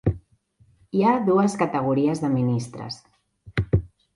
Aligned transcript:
Hi 0.99 1.03
ha 1.03 1.11
dues 1.27 1.55
categories 1.63 2.25
de 2.25 2.33
ministres. 2.39 2.99